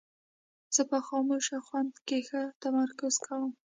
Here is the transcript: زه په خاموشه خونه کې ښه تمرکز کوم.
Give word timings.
زه 0.75 0.81
په 0.89 0.97
خاموشه 1.07 1.57
خونه 1.65 1.93
کې 2.07 2.19
ښه 2.27 2.41
تمرکز 2.61 3.15
کوم. 3.25 3.51